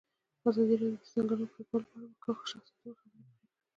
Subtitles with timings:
[0.49, 3.59] ازادي راډیو د د ځنګلونو پرېکول په اړه د مخکښو شخصیتونو خبرې خپرې کړي.